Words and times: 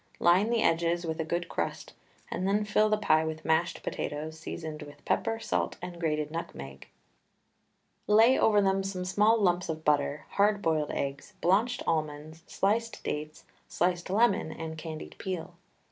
Line 0.17 0.49
the 0.49 0.63
edges 0.63 1.05
with 1.05 1.19
a 1.19 1.23
good 1.23 1.47
crust, 1.47 1.93
and 2.31 2.47
then 2.47 2.65
fill 2.65 2.89
the 2.89 2.97
pie 2.97 3.23
with 3.23 3.45
mashed 3.45 3.83
potatoes 3.83 4.39
seasoned 4.39 4.81
with 4.81 5.05
pepper, 5.05 5.37
salt, 5.39 5.77
and 5.79 5.99
grated 5.99 6.31
nutmeg. 6.31 6.87
Lay 8.07 8.35
over 8.35 8.61
them 8.63 8.81
some 8.81 9.05
small 9.05 9.39
lumps 9.39 9.69
of 9.69 9.85
butter, 9.85 10.25
hard 10.31 10.59
boiled 10.59 10.89
eggs, 10.89 11.33
blanched 11.39 11.83
almonds, 11.85 12.41
sliced 12.47 13.03
dates, 13.03 13.43
sliced 13.67 14.09
lemon 14.09 14.51
and 14.51 14.75
candied 14.75 15.15
peel. 15.19 15.53